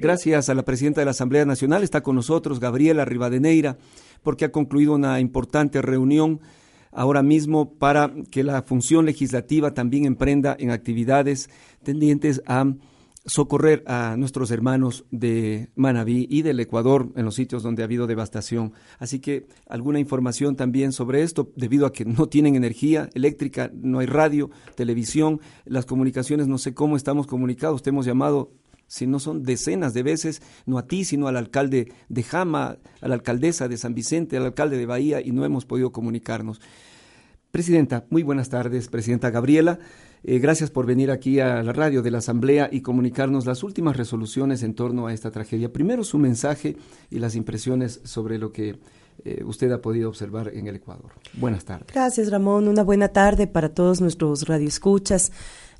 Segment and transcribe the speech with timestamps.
[0.00, 3.78] Gracias a la presidenta de la Asamblea Nacional, está con nosotros Gabriela Rivadeneira,
[4.22, 6.38] porque ha concluido una importante reunión
[6.92, 11.50] ahora mismo para que la función legislativa también emprenda en actividades
[11.82, 12.74] tendientes a
[13.26, 18.06] socorrer a nuestros hermanos de Manabí y del Ecuador en los sitios donde ha habido
[18.06, 18.74] devastación.
[19.00, 23.98] Así que alguna información también sobre esto, debido a que no tienen energía eléctrica, no
[23.98, 28.52] hay radio, televisión, las comunicaciones, no sé cómo estamos comunicados, te hemos llamado
[28.88, 33.08] si no son decenas de veces, no a ti, sino al alcalde de Jama, a
[33.08, 36.60] la alcaldesa de San Vicente, al alcalde de Bahía, y no hemos podido comunicarnos.
[37.50, 39.78] Presidenta, muy buenas tardes, Presidenta Gabriela.
[40.24, 43.96] Eh, gracias por venir aquí a la radio de la Asamblea y comunicarnos las últimas
[43.96, 45.72] resoluciones en torno a esta tragedia.
[45.72, 46.76] Primero su mensaje
[47.10, 48.78] y las impresiones sobre lo que
[49.24, 51.12] eh, usted ha podido observar en el Ecuador.
[51.34, 51.88] Buenas tardes.
[51.92, 52.68] Gracias, Ramón.
[52.68, 55.32] Una buena tarde para todos nuestros radioescuchas.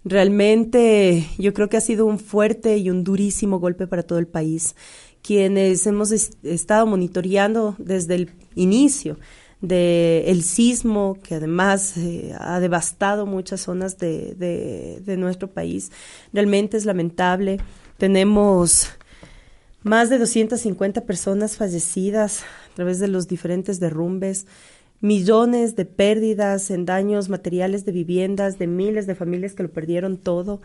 [0.04, 4.26] Realmente yo creo que ha sido un fuerte y un durísimo golpe para todo el
[4.26, 4.74] país.
[5.22, 9.18] Quienes hemos estado monitoreando desde el inicio
[9.60, 15.90] del el sismo que además eh, ha devastado muchas zonas de nuestro país,
[16.32, 17.58] realmente es lamentable.
[17.96, 18.88] Tenemos
[19.82, 24.46] más de 250 personas fallecidas a través de los diferentes derrumbes
[25.00, 30.16] millones de pérdidas en daños materiales de viviendas, de miles de familias que lo perdieron
[30.16, 30.60] todo.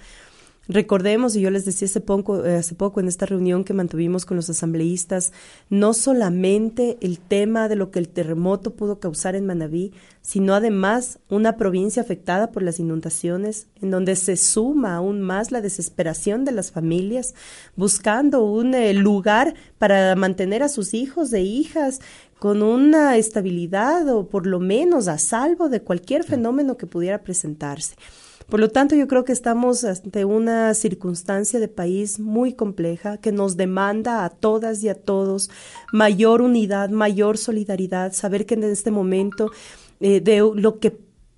[0.70, 4.26] Recordemos, y yo les decía hace poco, eh, hace poco en esta reunión que mantuvimos
[4.26, 5.34] con los asambleístas,
[5.70, 11.20] no solamente el tema de lo que el terremoto pudo causar en Manabí, sino además
[11.28, 16.54] una provincia afectada por las inundaciones, en donde se suma aún más la desesperación de
[16.54, 17.36] las familias,
[17.76, 22.00] buscando un eh, lugar para mantener a sus hijos e hijas
[22.44, 27.96] con una estabilidad o por lo menos a salvo de cualquier fenómeno que pudiera presentarse.
[28.50, 33.32] Por lo tanto, yo creo que estamos ante una circunstancia de país muy compleja que
[33.32, 35.50] nos demanda a todas y a todos
[35.94, 39.50] mayor unidad, mayor solidaridad, saber que en este momento
[40.02, 40.92] eh, de lo que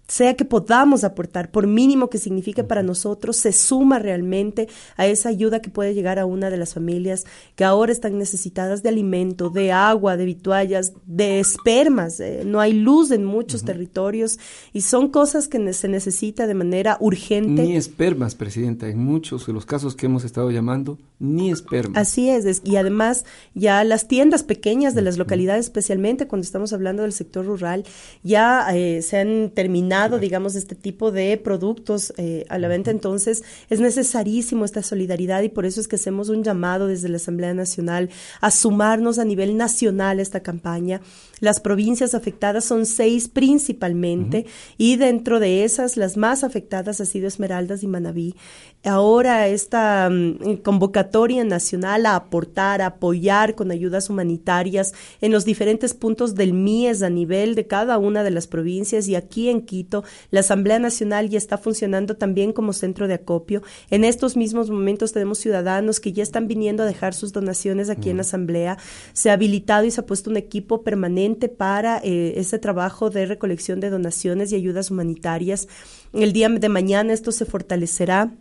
[0.08, 4.67] sea que podamos aportar, por mínimo que signifique para nosotros, se suma realmente
[4.98, 8.83] a esa ayuda que puede llegar a una de las familias que ahora están necesitadas
[8.83, 12.20] de alimento, de agua, de vituallas, de espermas.
[12.20, 14.39] Eh, no hay luz en muchos territorios
[14.73, 17.64] y son cosas que se necesita de manera urgente.
[17.64, 21.98] Ni espermas, Presidenta, en muchos de los casos que hemos estado llamando, ni espermas.
[21.98, 27.04] Así es, y además ya las tiendas pequeñas de las localidades, especialmente cuando estamos hablando
[27.04, 27.86] del sector rural,
[28.23, 32.92] ya eh, se han terminado digamos, este tipo de productos eh, a la venta.
[32.92, 37.17] Entonces, es necesarísimo esta solidaridad y por eso es que hacemos un llamado desde la
[37.17, 38.10] Asamblea Nacional
[38.42, 41.02] a sumarnos a nivel nacional a esta campaña.
[41.39, 44.45] Las provincias afectadas son seis principalmente
[44.78, 48.36] y dentro de esas, las más afectadas ha sido Esmeraldas y Manabí.
[48.83, 55.94] Ahora esta mm, convocatoria nacional a aportar, a apoyar con ayudas humanitarias en los diferentes
[55.94, 59.84] puntos del MIES a nivel de cada una de las provincias y aquí en Quito
[60.31, 63.61] la Asamblea Nacional ya está funcionando también como centro de acopio.
[63.89, 68.09] En estos mismos momentos tenemos ciudadanos que ya están viniendo a dejar sus donaciones aquí
[68.09, 68.77] en la Asamblea.
[69.13, 73.25] Se ha habilitado y se ha puesto un equipo permanente para eh, ese trabajo de
[73.25, 75.67] recolección de donaciones y ayudas humanitarias.
[76.13, 78.33] El día de mañana esto se fortalecerá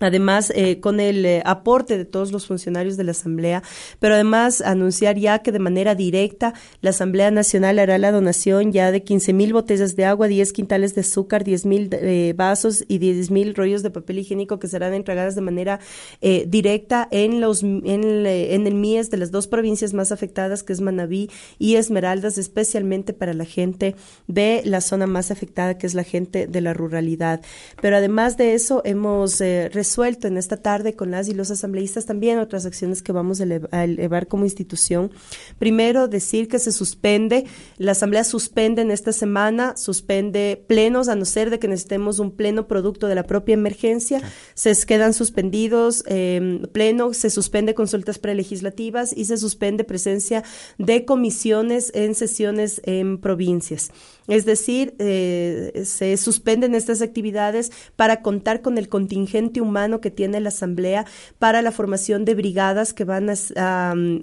[0.00, 3.62] Además, eh, con el eh, aporte de todos los funcionarios de la Asamblea,
[3.98, 8.92] pero además anunciar ya que de manera directa la Asamblea Nacional hará la donación ya
[8.92, 12.98] de 15 mil botellas de agua, 10 quintales de azúcar, 10 mil eh, vasos y
[12.98, 15.80] 10 mil rollos de papel higiénico que serán entregadas de manera
[16.20, 20.72] directa en, los, en, el, en el MIES de las dos provincias más afectadas, que
[20.72, 23.94] es Manabí y Esmeraldas, especialmente para la gente
[24.26, 27.40] de la zona más afectada, que es la gente de la ruralidad.
[27.80, 29.40] Pero además de eso, hemos
[29.78, 33.84] resuelto en esta tarde con las y los asambleístas también otras acciones que vamos a
[33.84, 35.12] elevar como institución.
[35.60, 37.44] Primero, decir que se suspende,
[37.76, 42.32] la asamblea suspende en esta semana, suspende plenos, a no ser de que necesitemos un
[42.32, 44.20] pleno producto de la propia emergencia,
[44.54, 50.42] se quedan suspendidos eh, pleno, se suspende consultas prelegislativas y se suspende presencia
[50.78, 53.92] de comisiones en sesiones en provincias.
[54.28, 60.38] Es decir, eh, se suspenden estas actividades para contar con el contingente humano que tiene
[60.40, 61.06] la Asamblea
[61.38, 63.36] para la formación de brigadas que van a,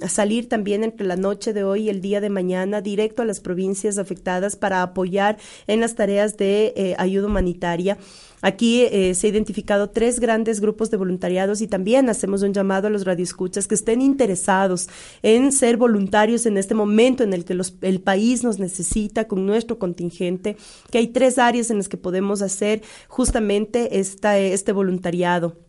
[0.08, 3.40] salir también entre la noche de hoy y el día de mañana directo a las
[3.40, 7.98] provincias afectadas para apoyar en las tareas de eh, ayuda humanitaria.
[8.46, 12.86] Aquí eh, se ha identificado tres grandes grupos de voluntariados y también hacemos un llamado
[12.86, 14.88] a los radioescuchas que estén interesados
[15.24, 19.80] en ser voluntarios en este momento en el que el país nos necesita con nuestro
[19.80, 20.58] contingente,
[20.92, 25.65] que hay tres áreas en las que podemos hacer justamente esta, este voluntariado.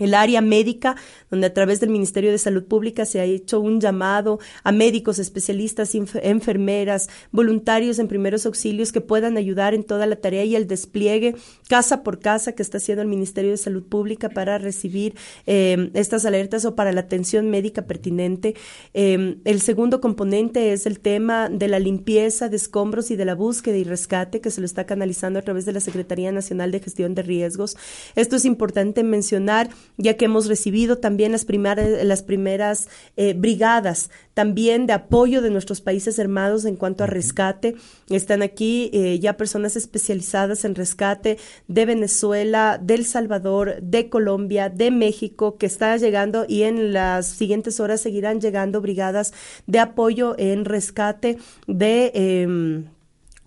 [0.00, 0.96] El área médica,
[1.30, 5.18] donde a través del Ministerio de Salud Pública se ha hecho un llamado a médicos,
[5.18, 10.66] especialistas, enfermeras, voluntarios en primeros auxilios que puedan ayudar en toda la tarea y el
[10.66, 11.34] despliegue
[11.68, 15.14] casa por casa que está haciendo el Ministerio de Salud Pública para recibir
[15.46, 18.54] eh, estas alertas o para la atención médica pertinente.
[18.94, 23.34] Eh, el segundo componente es el tema de la limpieza de escombros y de la
[23.34, 26.80] búsqueda y rescate que se lo está canalizando a través de la Secretaría Nacional de
[26.80, 27.76] Gestión de Riesgos.
[28.16, 29.70] Esto es importante mencionar
[30.00, 35.50] ya que hemos recibido también las, primeras, las primeras eh, brigadas también de apoyo de
[35.50, 37.76] nuestros países hermanos en cuanto a rescate.
[38.08, 41.38] Están aquí eh, ya personas especializadas en rescate
[41.68, 47.80] de Venezuela, del Salvador, de Colombia, de México, que está llegando y en las siguientes
[47.80, 49.34] horas seguirán llegando brigadas
[49.66, 51.36] de apoyo en rescate
[51.66, 52.10] de...
[52.14, 52.84] Eh,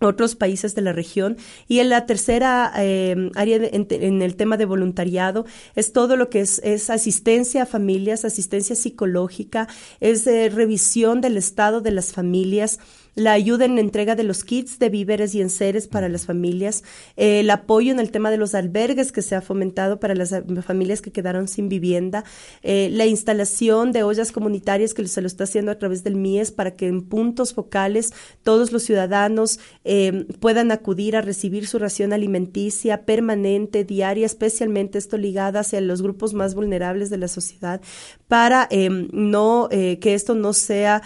[0.03, 1.37] otros países de la región.
[1.67, 5.45] Y en la tercera eh, área en, el tema de voluntariado
[5.75, 9.67] es todo lo que es, es asistencia a familias, asistencia psicológica,
[9.99, 12.79] es eh, revisión del estado de las familias
[13.15, 16.83] la ayuda en la entrega de los kits de víveres y enseres para las familias,
[17.15, 20.43] el apoyo en el tema de los albergues que se ha fomentado para las eh,
[20.65, 22.23] familias que quedaron sin vivienda,
[22.61, 26.51] eh, la instalación de ollas comunitarias que se lo está haciendo a través del MIES
[26.51, 28.13] para que en puntos focales
[28.43, 35.17] todos los ciudadanos eh, puedan acudir a recibir su ración alimenticia permanente, diaria, especialmente esto
[35.17, 37.81] ligado hacia los grupos más vulnerables de la sociedad,
[38.27, 38.67] para
[39.11, 41.01] no que esto no sea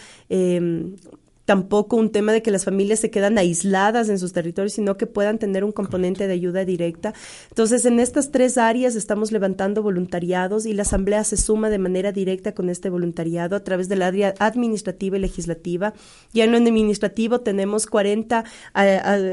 [1.47, 5.07] tampoco un tema de que las familias se quedan aisladas en sus territorios, sino que
[5.07, 7.13] puedan tener un componente de ayuda directa.
[7.47, 12.11] Entonces, en estas tres áreas estamos levantando voluntariados y la Asamblea se suma de manera
[12.11, 15.93] directa con este voluntariado a través del área administrativa y legislativa.
[16.33, 18.43] Ya en lo administrativo tenemos 40,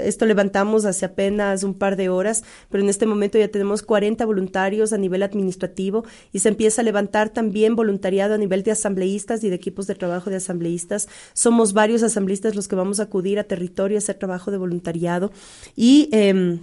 [0.04, 4.24] esto levantamos hace apenas un par de horas, pero en este momento ya tenemos 40
[4.24, 9.42] voluntarios a nivel administrativo y se empieza a levantar también voluntariado a nivel de asambleístas
[9.42, 11.08] y de equipos de trabajo de asambleístas.
[11.32, 15.32] Somos varios asambleístas los que vamos a acudir a territorio a hacer trabajo de voluntariado
[15.74, 16.60] y em,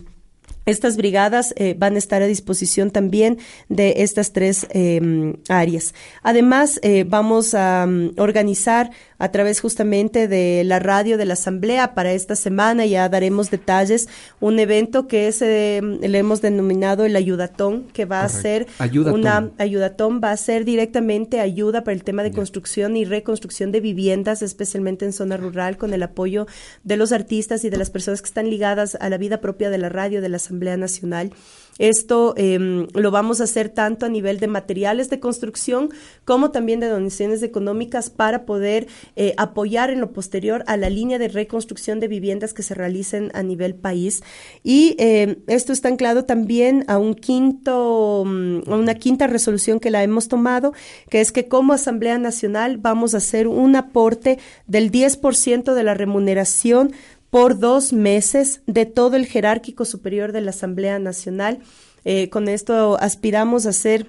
[0.66, 5.94] estas brigadas eh, van a estar a disposición también de estas tres em, áreas.
[6.22, 11.94] Además, eh, vamos a mm, organizar a través justamente de la radio de la Asamblea
[11.94, 14.10] para esta semana, ya daremos detalles,
[14.40, 19.52] un evento que es, eh, le hemos denominado el ayudatón, que va a ser una
[19.58, 24.42] ayudatón, va a ser directamente ayuda para el tema de construcción y reconstrucción de viviendas,
[24.42, 26.48] especialmente en zona rural, con el apoyo
[26.84, 29.78] de los artistas y de las personas que están ligadas a la vida propia de
[29.78, 31.32] la radio de la Asamblea Nacional.
[31.80, 35.90] Esto em, lo vamos a hacer tanto a nivel de materiales de construcción
[36.26, 41.18] como también de donaciones económicas para poder eh, apoyar en lo posterior a la línea
[41.18, 44.22] de reconstrucción de viviendas que se realicen a nivel país.
[44.64, 49.90] Y em, esto está anclado también a un quinto, mm, a una quinta resolución que
[49.90, 50.74] la hemos tomado,
[51.10, 54.38] que es que como Asamblea Nacional vamos a hacer un aporte
[54.68, 56.92] del 10% de la remuneración
[57.32, 61.60] por dos meses de todo el jerárquico superior de la Asamblea Nacional.
[62.06, 64.08] Eh, con esto aspiramos a ser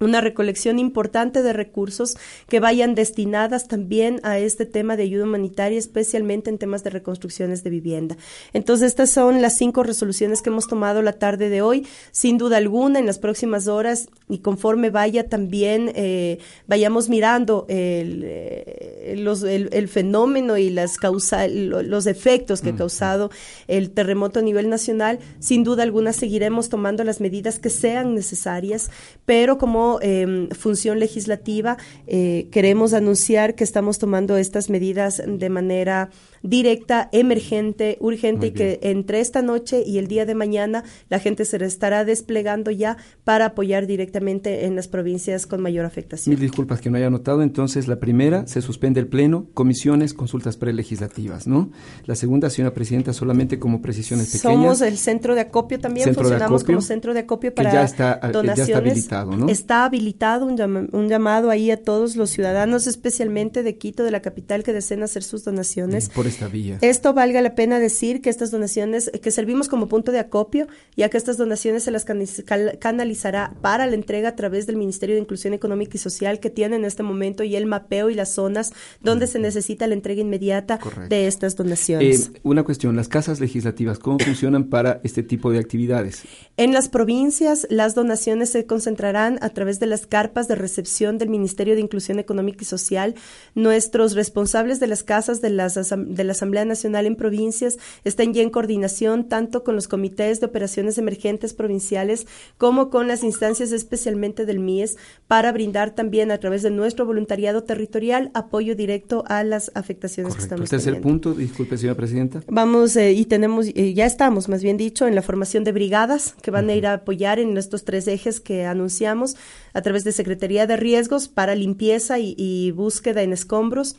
[0.00, 2.16] una recolección importante de recursos
[2.48, 7.64] que vayan destinadas también a este tema de ayuda humanitaria, especialmente en temas de reconstrucciones
[7.64, 8.16] de vivienda.
[8.52, 11.86] Entonces, estas son las cinco resoluciones que hemos tomado la tarde de hoy.
[12.10, 18.22] Sin duda alguna, en las próximas horas y conforme vaya también, eh, vayamos mirando el,
[18.24, 23.30] eh, los, el, fenómeno y las causa, los efectos que ha causado
[23.68, 28.90] el terremoto a nivel nacional, sin duda alguna seguiremos tomando las medidas que sean necesarias,
[29.26, 31.76] pero como Em, función legislativa
[32.06, 36.10] eh, queremos anunciar que estamos tomando estas medidas de manera
[36.44, 41.46] directa, emergente, urgente y que entre esta noche y el día de mañana la gente
[41.46, 46.34] se estará desplegando ya para apoyar directamente en las provincias con mayor afectación.
[46.34, 47.42] Mil disculpas que no haya notado.
[47.42, 51.70] Entonces, la primera, se suspende el pleno, comisiones, consultas prelegislativas, ¿no?
[52.04, 54.54] La segunda, señora presidenta, solamente como precisiones pequeñas.
[54.54, 58.56] Somos el centro de acopio también, funcionamos como centro de acopio para ya está, donaciones.
[58.56, 59.48] Ya está habilitado, ¿no?
[59.48, 64.20] Está habilitado un, un, llamado ahí a todos los ciudadanos, especialmente de Quito, de la
[64.20, 66.10] capital, que deseen hacer sus donaciones.
[66.10, 66.78] Por esta vía.
[66.80, 71.08] Esto valga la pena decir que estas donaciones, que servimos como punto de acopio, ya
[71.08, 75.54] que estas donaciones se las canalizará para la entrega a través del Ministerio de Inclusión
[75.54, 79.26] Económica y Social que tiene en este momento y el mapeo y las zonas donde
[79.26, 82.30] se necesita la entrega inmediata de estas donaciones.
[82.34, 86.22] Eh, una cuestión, las casas legislativas, ¿cómo funcionan para este tipo de actividades?
[86.56, 91.28] En las provincias, las donaciones se concentrarán a través de las carpas de recepción del
[91.28, 93.14] Ministerio de Inclusión Económica y Social.
[93.54, 95.76] Nuestros responsables de las casas de las,
[96.14, 100.46] de la Asamblea Nacional en provincias están ya en coordinación tanto con los comités de
[100.46, 102.26] operaciones emergentes provinciales
[102.58, 107.64] como con las instancias especialmente del MIES para brindar también a través de nuestro voluntariado
[107.64, 110.84] territorial apoyo directo a las afectaciones que estamos teniendo.
[110.84, 112.42] Tercer punto, disculpe señora presidenta.
[112.48, 116.34] Vamos eh, y tenemos, eh, ya estamos más bien dicho, en la formación de brigadas
[116.42, 119.36] que van a ir a apoyar en estos tres ejes que anunciamos
[119.72, 123.96] a través de Secretaría de Riesgos para limpieza y, búsqueda en escombros.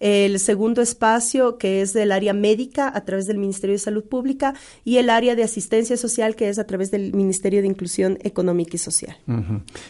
[0.00, 4.54] El segundo espacio, que es del área médica a través del Ministerio de Salud Pública,
[4.84, 8.76] y el área de asistencia social, que es a través del Ministerio de Inclusión Económica
[8.76, 9.16] y Social.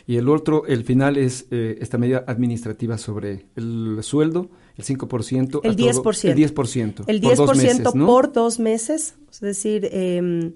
[0.06, 5.60] Y el otro, el final, es eh, esta medida administrativa sobre el sueldo, el 5%.
[5.62, 6.28] El 10%.
[6.28, 7.04] el 10%.
[7.06, 10.52] El 10% por dos meses, por dos meses es decir, eh,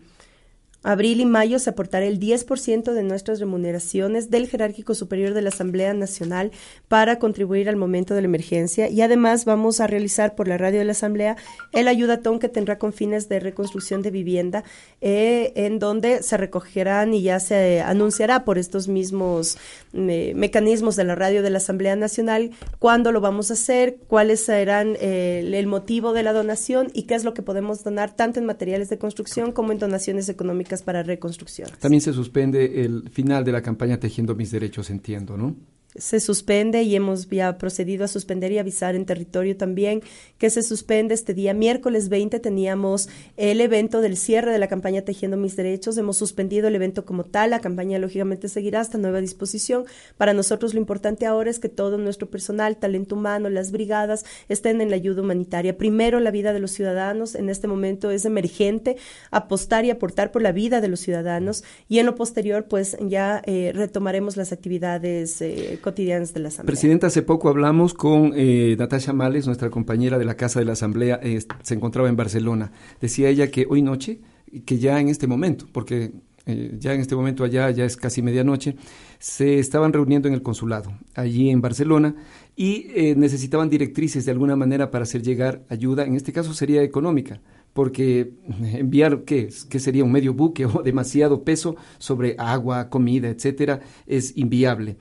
[0.83, 5.51] Abril y mayo se aportará el 10% de nuestras remuneraciones del jerárquico superior de la
[5.51, 6.51] Asamblea Nacional
[6.89, 8.89] para contribuir al momento de la emergencia.
[8.89, 11.37] Y además vamos a realizar por la radio de la Asamblea
[11.73, 14.65] el ayudatón que tendrá con fines de reconstrucción de vivienda
[15.01, 19.59] eh, en donde se recogerán y ya se anunciará por estos mismos
[19.93, 24.45] eh, mecanismos de la radio de la Asamblea Nacional cuándo lo vamos a hacer, cuáles
[24.45, 28.41] serán eh, el motivo de la donación y qué es lo que podemos donar tanto
[28.41, 31.77] en materiales de construcción como en donaciones económicas para.
[31.79, 35.55] También se suspende el final de la campaña Tejiendo mis derechos, entiendo, ¿no?
[35.95, 40.03] Se suspende y hemos ya procedido a suspender y avisar en territorio también
[40.39, 41.53] que se suspende este día.
[41.55, 45.99] Miércoles 20 teníamos el evento del cierre de la campaña Tejiendo mis Derechos.
[45.99, 47.51] Hemos suspendido el evento como tal.
[47.51, 49.85] La campaña lógicamente seguirá hasta nueva disposición.
[50.17, 54.81] Para nosotros lo importante ahora es que todo nuestro personal, talento humano, las brigadas estén
[54.81, 55.77] en la ayuda humanitaria.
[55.77, 57.35] Primero la vida de los ciudadanos.
[57.35, 58.97] En este momento es emergente
[59.31, 63.43] apostar y aportar por la vida de los ciudadanos y en lo posterior pues ya
[63.45, 65.43] eh, retomaremos las actividades.
[65.43, 66.67] Eh, cotidianas de la Asamblea.
[66.67, 70.73] Presidenta, hace poco hablamos con eh, Natasha Males, nuestra compañera de la Casa de la
[70.73, 72.73] Asamblea, eh, se encontraba en Barcelona.
[73.01, 74.21] Decía ella que hoy noche,
[74.65, 76.13] que ya en este momento, porque
[76.47, 78.77] eh, ya en este momento allá ya es casi medianoche,
[79.19, 82.15] se estaban reuniendo en el consulado, allí en Barcelona,
[82.57, 82.87] y
[83.17, 87.41] necesitaban directrices de alguna manera para hacer llegar ayuda, en este caso sería económica,
[87.73, 88.35] porque
[88.75, 90.05] enviar, ¿qué, ¿qué sería?
[90.05, 94.97] Un medio buque o demasiado peso sobre agua, comida, etcétera, es inviable.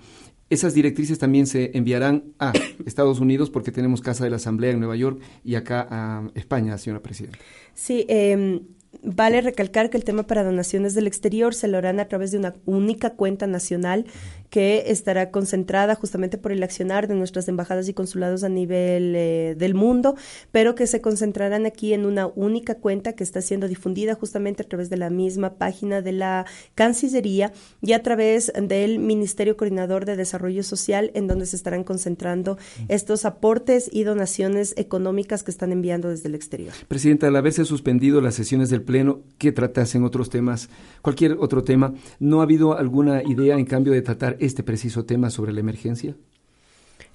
[0.51, 2.53] Esas directrices también se enviarán a
[2.85, 6.77] Estados Unidos porque tenemos Casa de la Asamblea en Nueva York y acá a España,
[6.77, 7.39] señora Presidenta.
[7.73, 8.61] Sí, eh,
[9.03, 12.37] Vale recalcar que el tema para donaciones del exterior se lo harán a través de
[12.37, 14.05] una única cuenta nacional
[14.51, 19.55] que estará concentrada justamente por el accionar de nuestras embajadas y consulados a nivel eh,
[19.57, 20.15] del mundo,
[20.51, 24.67] pero que se concentrarán aquí en una única cuenta que está siendo difundida justamente a
[24.67, 30.17] través de la misma página de la Cancillería y a través del Ministerio Coordinador de
[30.17, 32.57] Desarrollo Social, en donde se estarán concentrando
[32.89, 36.73] estos aportes y donaciones económicas que están enviando desde el exterior.
[36.89, 40.69] Presidenta, al haberse suspendido las sesiones del Pleno que tratasen otros temas,
[41.01, 45.29] cualquier otro tema, ¿no ha habido alguna idea, en cambio, de tratar este preciso tema
[45.29, 46.15] sobre la emergencia?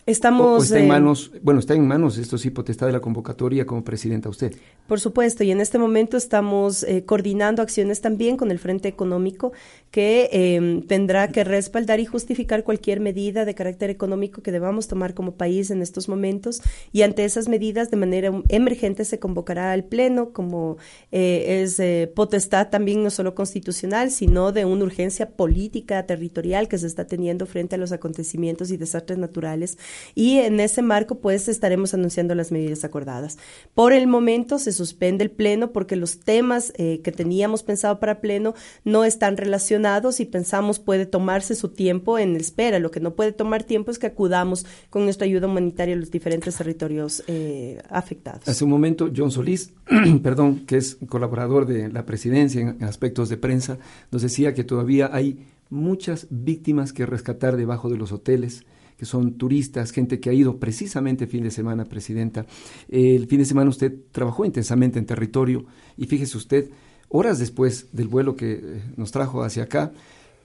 [0.07, 0.63] Estamos.
[0.67, 4.29] está en manos, bueno, está en manos, esto sí, potestad de la convocatoria como presidenta
[4.29, 4.55] usted.
[4.87, 9.53] Por supuesto, y en este momento estamos eh, coordinando acciones también con el Frente Económico
[9.91, 15.13] que em, tendrá que respaldar y justificar cualquier medida de carácter económico que debamos tomar
[15.13, 16.63] como país en estos momentos.
[16.93, 20.77] Y ante esas medidas, de manera emergente, se convocará al Pleno, como
[21.11, 26.79] eh, es eh, potestad también no solo constitucional, sino de una urgencia política, territorial que
[26.79, 29.79] se está teniendo frente a los acontecimientos y desastres naturales
[30.15, 33.39] y en ese marco pues estaremos anunciando las medidas acordadas.
[33.75, 38.21] Por el momento se suspende el pleno porque los temas eh, que teníamos pensado para
[38.21, 42.79] pleno no están relacionados y pensamos puede tomarse su tiempo en espera.
[42.79, 46.11] Lo que no puede tomar tiempo es que acudamos con nuestra ayuda humanitaria a los
[46.11, 48.49] diferentes territorios eh, afectados.
[48.49, 49.73] Hace un momento John Solís,
[50.23, 53.79] perdón, que es colaborador de la presidencia en aspectos de prensa,
[54.11, 58.65] nos decía que todavía hay muchas víctimas que rescatar debajo de los hoteles
[58.97, 62.47] que son turistas, gente que ha ido precisamente fin de semana, Presidenta.
[62.89, 66.71] El fin de semana usted trabajó intensamente en territorio y fíjese usted,
[67.09, 69.93] horas después del vuelo que eh, nos trajo hacia acá,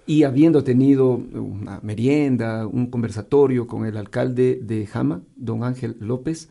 [0.05, 6.49] y habiendo tenido una merienda, un conversatorio con el alcalde de Jama, don Ángel López.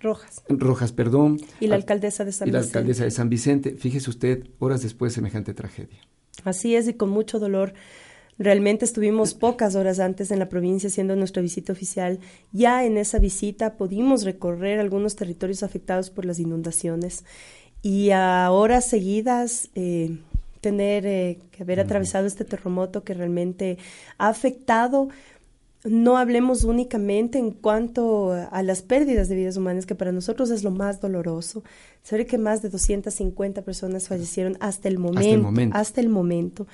[0.00, 0.42] Rojas.
[0.48, 1.38] Rojas, perdón.
[1.60, 2.50] Y la alcaldesa de San Vicente.
[2.50, 3.76] Y la alcaldesa de San Vicente.
[3.78, 6.00] Fíjese usted, horas después, semejante tragedia.
[6.44, 7.74] Así es, y con mucho dolor
[8.38, 12.20] Realmente estuvimos pocas horas antes en la provincia haciendo nuestra visita oficial.
[12.52, 17.24] Ya en esa visita pudimos recorrer algunos territorios afectados por las inundaciones
[17.82, 20.18] y a horas seguidas eh,
[20.60, 23.78] tener eh, que haber atravesado este terremoto que realmente
[24.18, 25.08] ha afectado
[25.84, 30.64] no hablemos únicamente en cuanto a las pérdidas de vidas humanas, que para nosotros es
[30.64, 31.62] lo más doloroso.
[32.02, 35.20] Saber que más de 250 personas fallecieron hasta el momento.
[35.20, 35.76] Hasta el momento.
[35.76, 36.66] Hasta el momento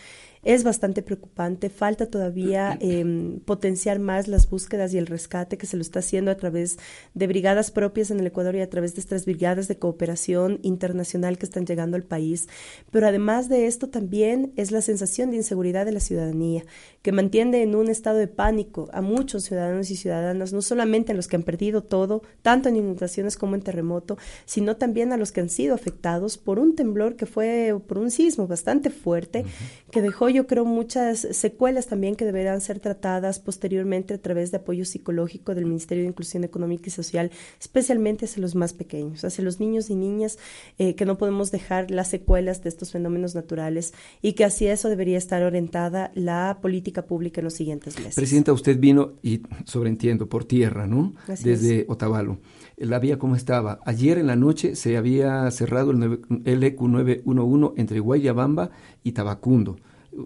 [0.44, 1.70] es bastante preocupante.
[1.70, 6.30] Falta todavía eh, potenciar más las búsquedas y el rescate que se lo está haciendo
[6.30, 6.78] a través
[7.14, 11.38] de brigadas propias en el Ecuador y a través de estas brigadas de cooperación internacional
[11.38, 12.48] que están llegando al país.
[12.90, 16.64] Pero además de esto también es la sensación de inseguridad de la ciudadanía,
[17.02, 21.14] que mantiene en un estado de pánico a muchos ciudadanos y ciudadanas, no solamente a
[21.14, 25.32] los que han perdido todo, tanto en inundaciones como en terremoto, sino también a los
[25.32, 29.44] que han sido afectados por un temblor que fue, por un sismo bastante fuerte,
[29.90, 34.58] que dejó yo creo muchas secuelas también que deberán ser tratadas posteriormente a través de
[34.58, 37.30] apoyo psicológico del Ministerio de Inclusión Económica y Social,
[37.60, 40.38] especialmente hacia los más pequeños, hacia los niños y niñas,
[40.78, 44.88] eh, que no podemos dejar las secuelas de estos fenómenos naturales y que hacia eso
[44.88, 48.14] debería estar orientada la política pública en los siguientes meses.
[48.14, 51.14] Presidenta, usted vino, y sobreentiendo, por tierra, ¿no?
[51.26, 52.38] Desde Otavalo.
[52.84, 53.80] La vía, ¿cómo estaba?
[53.84, 58.70] Ayer en la noche se había cerrado el, el EQ 911 entre Guayabamba
[59.02, 59.76] y Tabacundo.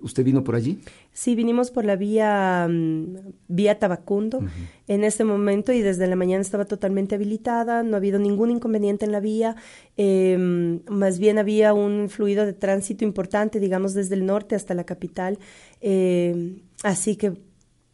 [0.03, 0.81] ¿Usted vino por allí?
[1.13, 3.17] Sí, vinimos por la vía, mm,
[3.49, 4.41] vía Tabacundo
[4.87, 9.07] en este momento y desde la mañana estaba totalmente habilitada, no ha habido ningún inconveniente
[9.07, 9.57] en la vía,
[9.97, 14.85] em, más bien había un fluido de tránsito importante, digamos, desde el norte hasta la
[14.85, 15.39] capital.
[15.81, 17.48] Em, así que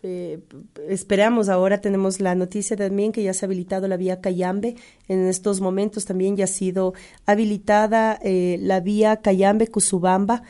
[0.05, 0.41] eh,
[0.89, 4.77] esperamos ahora, tenemos la noticia también que ya se ha habilitado la vía Cayambe.
[5.09, 6.95] En estos momentos también ya ha sido
[7.27, 10.43] habilitada eh, la vía Cayambe-Cusubamba.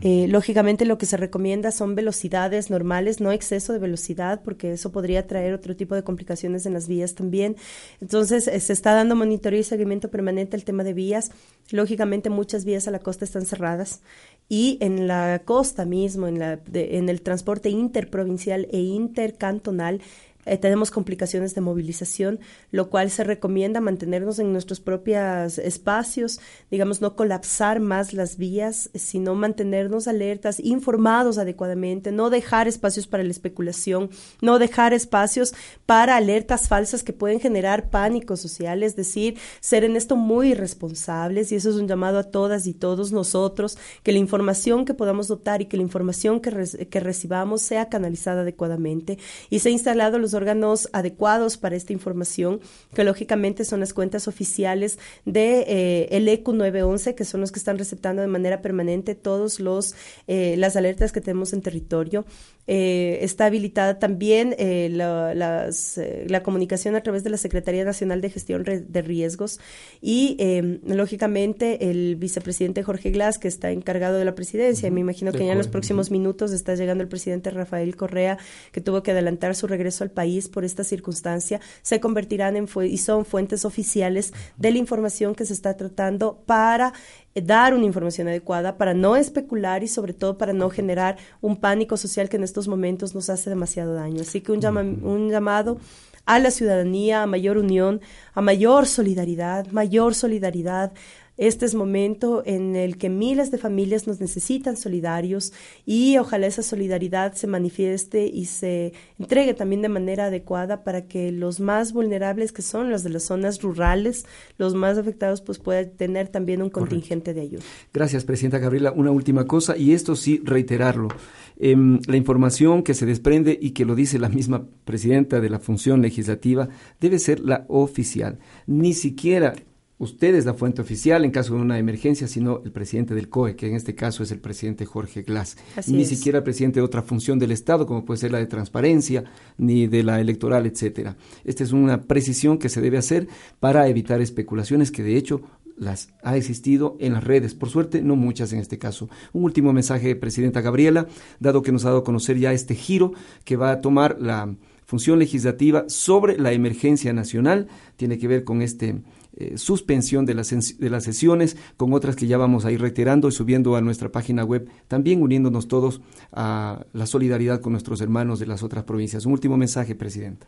[0.00, 4.90] Eh, lógicamente lo que se recomienda son velocidades normales, no exceso de velocidad, porque eso
[4.90, 7.56] podría traer otro tipo de complicaciones en las vías también.
[8.00, 11.30] Entonces, eh, se está dando monitoreo y seguimiento permanente al tema de vías.
[11.70, 14.00] Lógicamente, muchas vías a la costa están cerradas
[14.48, 20.00] y en la costa mismo, en, la, en el transporte interprovincial e intercantonal,
[20.44, 27.00] eh, tenemos complicaciones de movilización, lo cual se recomienda mantenernos en nuestros propios espacios, digamos,
[27.00, 33.30] no colapsar más las vías, sino mantenernos alertas, informados adecuadamente, no dejar espacios para la
[33.30, 35.54] especulación, no dejar espacios
[35.86, 41.52] para alertas falsas que pueden generar pánico social, es decir, ser en esto muy responsables
[41.52, 45.28] y eso es un llamado a todas y todos nosotros, que la información que podamos
[45.28, 46.50] dotar y que la información que,
[46.90, 49.18] que recibamos sea canalizada adecuadamente
[49.50, 52.60] y se ha instalado los órganos adecuados para esta información,
[52.94, 57.58] que lógicamente son las cuentas oficiales de eh, el ECU 911, que son los que
[57.58, 59.94] están receptando de manera permanente todos los
[60.26, 62.24] eh, las alertas que tenemos en territorio.
[62.68, 67.84] Eh, está habilitada también eh, la, las, eh, la, comunicación a través de la Secretaría
[67.84, 69.58] Nacional de Gestión de Riesgos
[70.00, 74.86] y, em, lógicamente, el vicepresidente Jorge Glass, que está encargado de la presidencia.
[74.86, 78.38] y me imagino que ya en los próximos minutos está llegando el presidente Rafael Correa,
[78.70, 81.60] que tuvo que adelantar su regreso al país por esta circunstancia.
[81.82, 86.92] Se convertirán en y son fuentes oficiales de la información que se está tratando para
[87.34, 91.96] dar una información adecuada para no especular y sobre todo para no generar un pánico
[91.96, 94.22] social que en estos momentos nos hace demasiado daño.
[94.22, 94.64] Así que un,
[95.04, 95.78] un llamado
[96.24, 98.00] a la ciudadanía, a mayor unión,
[98.34, 100.92] a mayor solidaridad, mayor solidaridad,
[101.38, 105.52] este es momento en el que miles de familias nos necesitan solidarios
[105.86, 111.32] y ojalá esa solidaridad se manifieste y se entregue también de manera adecuada para que
[111.32, 114.26] los más vulnerables, que son los de las zonas rurales,
[114.58, 117.62] los más afectados, pues puedan tener también un contingente de ayuda.
[117.92, 118.92] Gracias, Presidenta Gabriela.
[118.92, 121.08] Una última cosa, y esto sí reiterarlo.
[121.56, 125.60] Em, la información que se desprende y que lo dice la misma Presidenta de la
[125.60, 126.68] función legislativa
[127.00, 128.38] debe ser la oficial.
[128.66, 129.54] Ni siquiera
[130.02, 133.54] usted es la fuente oficial en caso de una emergencia, sino el presidente del COE,
[133.54, 135.56] que en este caso es el presidente Jorge Glass.
[135.86, 139.22] ni siquiera el presidente de otra función del Estado, como puede ser la de transparencia,
[139.58, 141.16] ni de la electoral, etcétera.
[141.44, 143.28] Esta es una precisión que se debe hacer
[143.60, 145.42] para evitar especulaciones que de hecho
[145.76, 149.08] las ha existido en las redes, por suerte no muchas en este caso.
[149.32, 151.06] Un último mensaje, Presidenta Gabriela,
[151.38, 153.12] dado que nos ha dado a conocer ya este giro
[153.44, 154.52] que va a tomar la
[154.84, 158.96] función legislativa sobre la emergencia nacional, tiene que ver con este
[159.36, 163.28] eh, suspensión de las, de las sesiones, con otras que ya vamos a ir reiterando
[163.28, 166.00] y subiendo a nuestra página web, también uniéndonos todos
[166.32, 169.24] a la solidaridad con nuestros hermanos de las otras provincias.
[169.24, 170.46] Un último mensaje, Presidenta.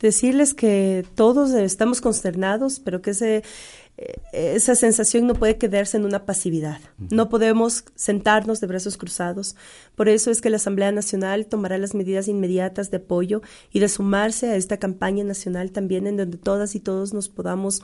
[0.00, 3.44] Decirles que todos estamos consternados, pero que ese
[4.32, 6.78] esa sensación no puede quedarse en una pasividad.
[7.10, 9.56] No podemos sentarnos de brazos cruzados.
[9.94, 13.88] Por eso es que la Asamblea Nacional tomará las medidas inmediatas de apoyo y de
[13.88, 17.82] sumarse a esta campaña nacional también en donde todas y todos nos podamos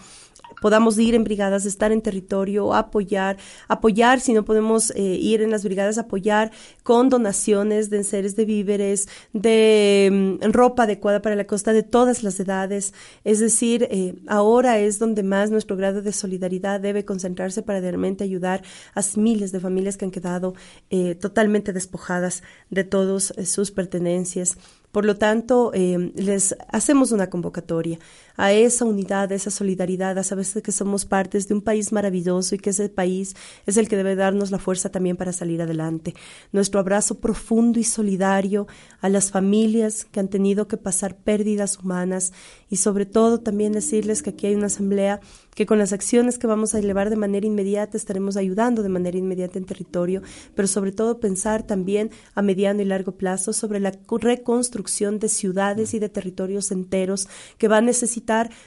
[0.61, 3.37] podamos ir en brigadas, estar en territorio, apoyar,
[3.69, 6.51] apoyar si no podemos eh, ir en las brigadas, apoyar
[6.83, 12.23] con donaciones de enseres de víveres, de mm, ropa adecuada para la costa de todas
[12.23, 12.95] las edades.
[13.25, 18.25] Es decir, eh, ahora es donde más nuestro grado de solidaridad debe concentrarse para realmente
[18.25, 18.63] ayudar
[18.95, 20.55] a miles de familias que han quedado
[20.91, 24.57] eh, totalmente despojadas de todas sus pertenencias.
[24.93, 27.99] Por lo tanto, eh, les hacemos una convocatoria
[28.37, 32.55] a esa unidad, a esa solidaridad, a saber que somos partes de un país maravilloso
[32.55, 33.35] y que ese país
[33.67, 36.15] es el que debe darnos la fuerza también para salir adelante.
[36.53, 38.67] Nuestro abrazo profundo y solidario
[39.01, 42.33] a las familias que han tenido que pasar pérdidas humanas
[42.69, 45.21] y sobre todo también decirles que aquí hay una asamblea
[45.55, 49.17] que con las acciones que vamos a elevar de manera inmediata estaremos ayudando de manera
[49.17, 50.21] inmediata en territorio,
[50.55, 55.95] pero sobre todo pensar también a mediano y largo plazo sobre la reconstrucción de ciudades
[55.95, 58.26] y de territorios enteros que va a necesitar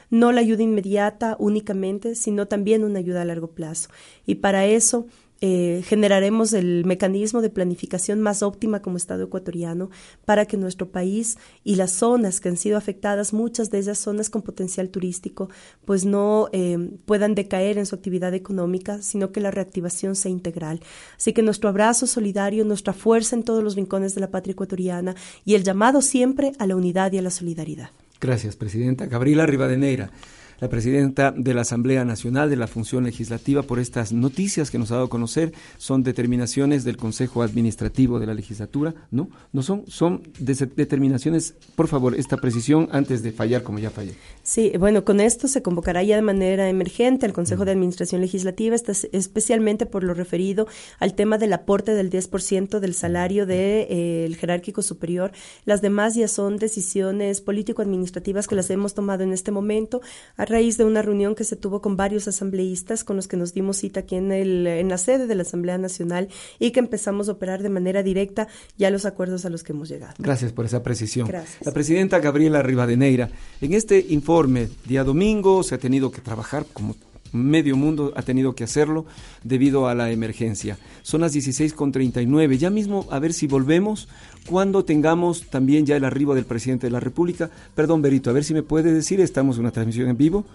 [0.10, 3.90] no la ayuda inmediata únicamente, sino también una ayuda a largo plazo.
[4.26, 5.08] Y para eso
[5.42, 9.90] eh, generaremos el mecanismo de planificación más óptima como Estado ecuatoriano
[10.26, 14.30] para que nuestro país y las zonas que han sido afectadas, muchas de ellas zonas
[14.30, 15.50] con potencial turístico,
[15.86, 20.82] pues no eh, puedan decaer en su actividad económica, sino que la reactivación sea integral.
[21.16, 25.16] Así que nuestro abrazo solidario, nuestra fuerza en todos los rincones de la patria ecuatoriana
[25.46, 27.92] y el llamado siempre a la unidad y a la solidaridad.
[28.20, 29.06] Gracias, Presidenta.
[29.06, 30.10] Gabriela Rivadeneira
[30.60, 34.92] la presidenta de la Asamblea Nacional de la Función Legislativa por estas noticias que nos
[34.92, 35.54] ha dado a conocer.
[35.78, 39.30] Son determinaciones del Consejo Administrativo de la Legislatura, ¿no?
[39.54, 44.14] No son, son determinaciones, por favor, esta precisión antes de fallar como ya fallé.
[44.44, 48.76] Sí, bueno, con esto se convocará ya de manera emergente al Consejo de Administración Legislativa,
[49.12, 50.68] especialmente por lo referido
[51.00, 55.32] al tema del aporte del 10% del salario del de, eh, jerárquico superior.
[55.66, 60.02] Las demás ya son decisiones político-administrativas que las hemos tomado en este momento
[60.50, 63.78] raíz de una reunión que se tuvo con varios asambleístas con los que nos dimos
[63.78, 66.28] cita aquí en, el, en la sede de la Asamblea Nacional
[66.60, 69.90] y que empezamos a operar de manera directa ya los acuerdos a los que hemos
[69.90, 70.14] llegado.
[70.18, 71.28] Gracias por esa precisión.
[71.28, 71.66] Gracias.
[71.66, 73.30] La presidenta Gabriela Rivadeneira,
[73.62, 76.96] en este informe, día domingo, se ha tenido que trabajar como
[77.32, 79.06] medio mundo ha tenido que hacerlo
[79.44, 80.78] debido a la emergencia.
[81.02, 82.58] Son las 16.39.
[82.58, 84.08] Ya mismo, a ver si volvemos
[84.48, 87.50] cuando tengamos también ya el arribo del presidente de la República.
[87.76, 90.46] Perdón, Berito, a ver si me puede decir, estamos en una transmisión en vivo.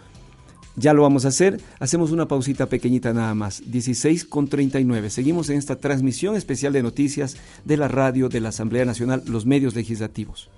[0.76, 1.60] Ya lo vamos a hacer.
[1.78, 3.62] Hacemos una pausita pequeñita nada más.
[3.64, 5.08] 16.39.
[5.08, 9.46] Seguimos en esta transmisión especial de noticias de la radio de la Asamblea Nacional, los
[9.46, 10.50] medios legislativos.